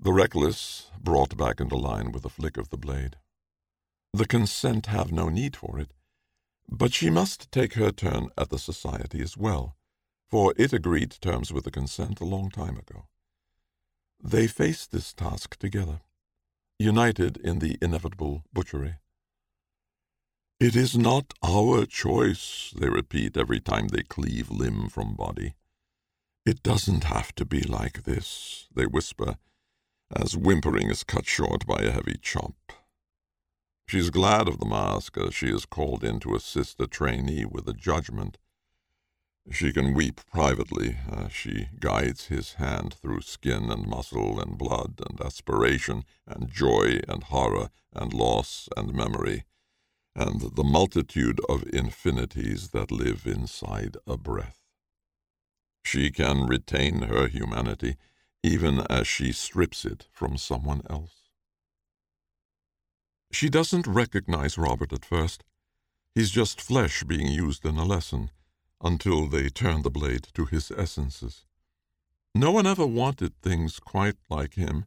[0.00, 3.16] The reckless brought back into line with a flick of the blade.
[4.12, 5.90] The consent have no need for it.
[6.70, 9.76] But she must take her turn at the society as well,
[10.28, 13.08] for it agreed terms with the consent a long time ago.
[14.22, 16.00] They faced this task together,
[16.78, 18.96] united in the inevitable butchery.
[20.60, 25.54] It is not our choice, they repeat every time they cleave limb from body.
[26.46, 29.38] It doesn't have to be like this, they whisper,
[30.14, 32.54] as whimpering is cut short by a heavy chop.
[33.86, 37.68] She's glad of the mask as she is called in to assist a trainee with
[37.68, 38.36] a judgment.
[39.50, 45.00] She can weep privately as she guides his hand through skin and muscle and blood
[45.08, 49.44] and aspiration and joy and horror and loss and memory
[50.14, 54.58] and the multitude of infinities that live inside a breath.
[55.84, 57.96] She can retain her humanity
[58.42, 61.28] even as she strips it from someone else.
[63.30, 65.44] She doesn't recognize Robert at first.
[66.14, 68.30] He's just flesh being used in a lesson,
[68.80, 71.44] until they turn the blade to his essences.
[72.34, 74.86] No one ever wanted things quite like him,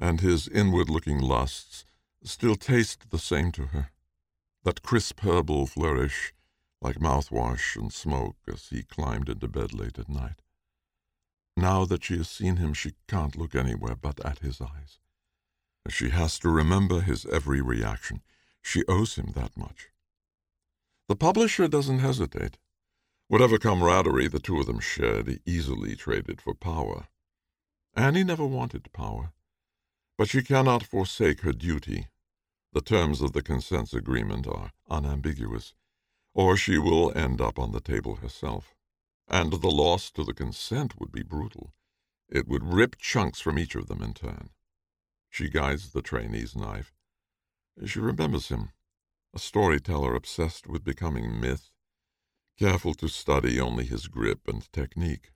[0.00, 1.84] and his inward looking lusts
[2.24, 3.90] still taste the same to her.
[4.64, 6.32] That crisp herbal flourish,
[6.80, 10.42] like mouthwash and smoke as he climbed into bed late at night.
[11.56, 14.98] Now that she has seen him, she can't look anywhere but at his eyes.
[15.88, 18.22] She has to remember his every reaction.
[18.62, 19.88] She owes him that much.
[21.08, 22.58] The publisher doesn't hesitate.
[23.28, 27.08] Whatever camaraderie the two of them shared, he easily traded for power.
[27.94, 29.32] Annie never wanted power,
[30.16, 32.08] but she cannot forsake her duty.
[32.72, 35.74] The terms of the consents agreement are unambiguous,
[36.34, 38.74] or she will end up on the table herself.
[39.28, 41.74] And the loss to the consent would be brutal.
[42.28, 44.50] It would rip chunks from each of them in turn.
[45.30, 46.92] She guides the trainee's knife.
[47.86, 48.70] She remembers him,
[49.34, 51.70] a storyteller obsessed with becoming myth,
[52.58, 55.32] careful to study only his grip and technique.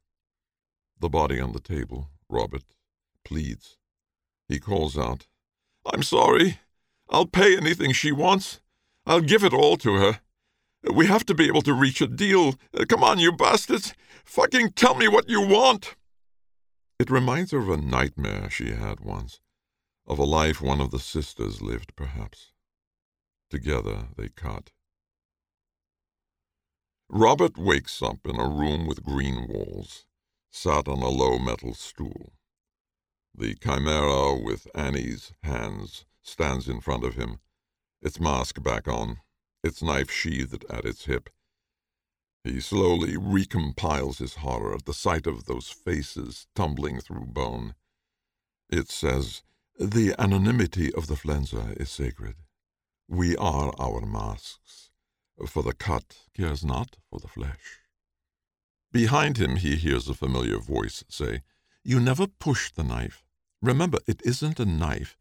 [0.98, 2.64] The body on the table, Robert,
[3.24, 3.76] pleads.
[4.48, 5.26] He calls out,
[5.92, 6.60] I'm sorry.
[7.08, 8.60] I'll pay anything she wants.
[9.06, 10.20] I'll give it all to her.
[10.92, 12.54] We have to be able to reach a deal.
[12.72, 13.94] Uh, come on, you bastards.
[14.24, 15.94] Fucking tell me what you want.
[16.98, 19.40] It reminds her of a nightmare she had once
[20.06, 22.52] of a life one of the sisters lived, perhaps.
[23.50, 24.70] Together they cut.
[27.08, 30.06] Robert wakes up in a room with green walls,
[30.50, 32.32] sat on a low metal stool.
[33.34, 37.38] The chimera, with Annie's hands, stands in front of him,
[38.00, 39.18] its mask back on,
[39.66, 41.28] its knife sheathed at its hip.
[42.44, 47.74] He slowly recompiles his horror at the sight of those faces tumbling through bone.
[48.70, 49.42] It says,
[49.78, 52.36] The anonymity of the Flenser is sacred.
[53.08, 54.90] We are our masks,
[55.46, 57.80] for the cut cares not for the flesh.
[58.92, 61.42] Behind him he hears a familiar voice say,
[61.84, 63.24] You never push the knife.
[63.60, 65.16] Remember, it isn't a knife,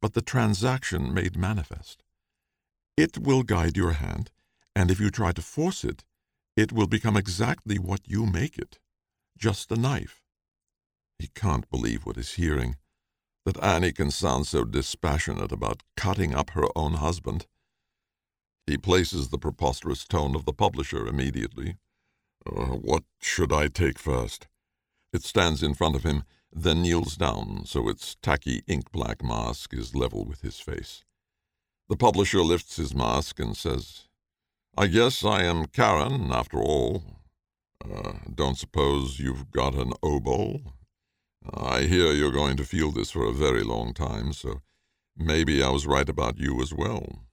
[0.00, 2.04] but the transaction made manifest.
[2.98, 4.32] It will guide your hand,
[4.74, 6.02] and if you try to force it,
[6.56, 8.80] it will become exactly what you make it
[9.38, 10.20] just a knife.
[11.20, 12.74] He can't believe what he's hearing
[13.44, 17.46] that Annie can sound so dispassionate about cutting up her own husband.
[18.66, 21.76] He places the preposterous tone of the publisher immediately.
[22.44, 24.48] Uh, what should I take first?
[25.12, 29.72] It stands in front of him, then kneels down so its tacky ink black mask
[29.72, 31.04] is level with his face.
[31.88, 34.08] The publisher lifts his mask and says,
[34.76, 37.02] I guess I am Charon, after all.
[37.82, 40.72] Uh, don't suppose you've got an obol?
[41.50, 44.60] I hear you're going to feel this for a very long time, so
[45.16, 47.24] maybe I was right about you as well.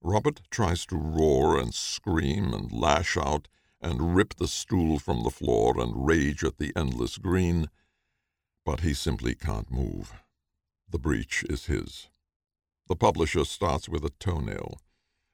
[0.00, 3.48] Robert tries to roar and scream and lash out
[3.82, 7.68] and rip the stool from the floor and rage at the endless green,
[8.64, 10.14] but he simply can't move.
[10.88, 12.08] The breach is his.
[12.88, 14.80] The publisher starts with a toenail,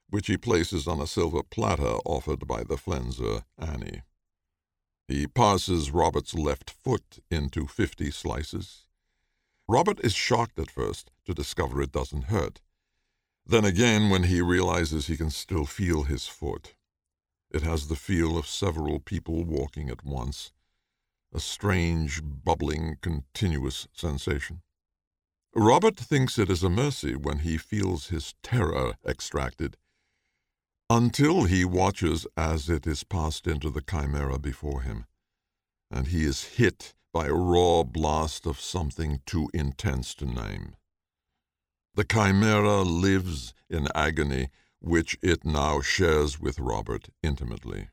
[0.09, 4.01] which he places on a silver platter offered by the Flenser, Annie.
[5.07, 8.85] He parses Robert's left foot into fifty slices.
[9.67, 12.59] Robert is shocked at first to discover it doesn't hurt.
[13.45, 16.75] Then again, when he realizes he can still feel his foot,
[17.51, 20.51] it has the feel of several people walking at once,
[21.33, 24.61] a strange, bubbling, continuous sensation.
[25.57, 29.77] Robert thinks it is a mercy when he feels his terror extracted
[30.89, 35.05] until he watches as it is passed into the chimera before him,
[35.89, 40.75] and he is hit by a raw blast of something too intense to name.
[41.93, 44.49] The chimera lives in agony
[44.79, 47.87] which it now shares with Robert intimately.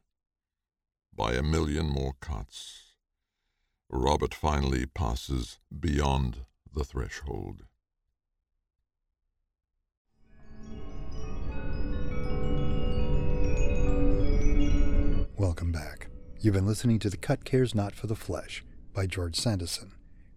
[1.14, 2.96] By a million more cuts,
[3.88, 6.38] Robert finally passes beyond
[6.75, 7.62] the threshold.
[15.37, 16.09] Welcome back.
[16.41, 18.64] You've been listening to The Cut Cares Not for the Flesh
[18.95, 19.93] by George Sandison,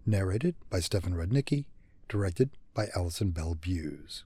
[0.05, 1.65] narrated by Stefan Rudnicki,
[2.09, 4.25] directed by Allison Bell Buse.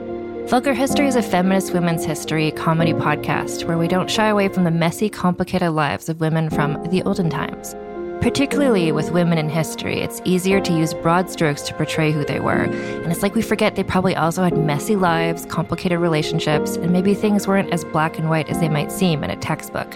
[0.47, 4.65] Vulgar History is a feminist women's history comedy podcast where we don't shy away from
[4.65, 7.73] the messy, complicated lives of women from the olden times.
[8.21, 12.39] Particularly with women in history, it's easier to use broad strokes to portray who they
[12.39, 16.91] were, and it's like we forget they probably also had messy lives, complicated relationships, and
[16.91, 19.91] maybe things weren't as black and white as they might seem in a textbook.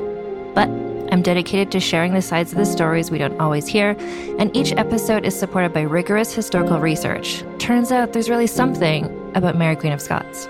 [0.55, 0.69] But
[1.11, 3.95] I'm dedicated to sharing the sides of the stories we don't always hear,
[4.39, 7.43] and each episode is supported by rigorous historical research.
[7.59, 10.47] Turns out there's really something about Mary Queen of Scots.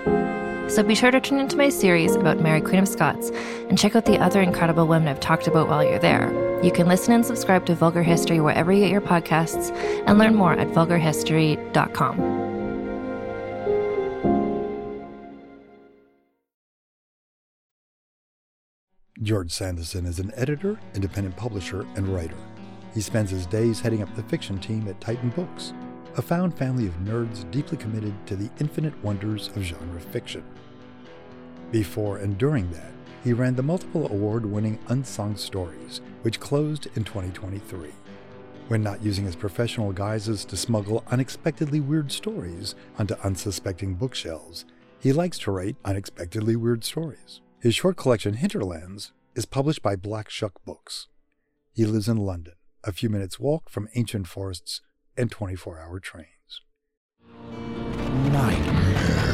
[0.68, 3.30] So be sure to tune into my series about Mary Queen of Scots
[3.68, 6.32] and check out the other incredible women I've talked about while you're there.
[6.62, 9.70] You can listen and subscribe to Vulgar History wherever you get your podcasts
[10.06, 12.46] and learn more at vulgarhistory.com.
[19.22, 22.36] George Sandison is an editor, independent publisher, and writer.
[22.94, 25.72] He spends his days heading up the fiction team at Titan Books,
[26.16, 30.42] a found family of nerds deeply committed to the infinite wonders of genre fiction.
[31.70, 32.92] Before and during that,
[33.22, 37.90] he ran the multiple award winning Unsung Stories, which closed in 2023.
[38.68, 44.64] When not using his professional guises to smuggle unexpectedly weird stories onto unsuspecting bookshelves,
[44.98, 47.42] he likes to write unexpectedly weird stories.
[47.60, 51.08] His short collection Hinterlands is published by Black Shuck Books.
[51.74, 54.80] He lives in London, a few minutes' walk from ancient forests
[55.16, 56.60] and 24 hour trains.
[58.32, 59.25] Nightmare.